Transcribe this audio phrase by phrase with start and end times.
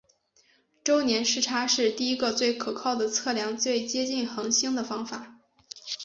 [0.83, 5.37] 周年视差是第一个最可靠的测量最接近恒星的方法。